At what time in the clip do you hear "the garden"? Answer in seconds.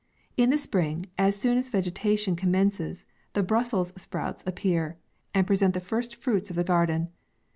6.55-7.09